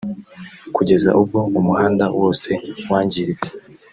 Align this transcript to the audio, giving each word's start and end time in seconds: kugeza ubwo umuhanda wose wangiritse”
kugeza 0.75 1.09
ubwo 1.19 1.39
umuhanda 1.59 2.05
wose 2.19 2.49
wangiritse” 2.89 3.49